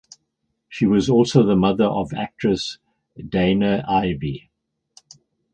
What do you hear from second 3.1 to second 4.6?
Dana Ivey.